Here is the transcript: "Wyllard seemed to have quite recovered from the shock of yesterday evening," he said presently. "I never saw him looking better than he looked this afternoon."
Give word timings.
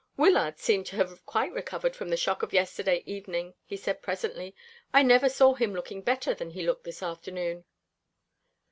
"Wyllard 0.17 0.57
seemed 0.57 0.87
to 0.87 0.95
have 0.95 1.23
quite 1.27 1.53
recovered 1.53 1.95
from 1.95 2.09
the 2.09 2.17
shock 2.17 2.41
of 2.41 2.53
yesterday 2.53 3.03
evening," 3.05 3.53
he 3.63 3.77
said 3.77 4.01
presently. 4.01 4.55
"I 4.91 5.03
never 5.03 5.29
saw 5.29 5.53
him 5.53 5.75
looking 5.75 6.01
better 6.01 6.33
than 6.33 6.49
he 6.49 6.65
looked 6.65 6.85
this 6.85 7.03
afternoon." 7.03 7.65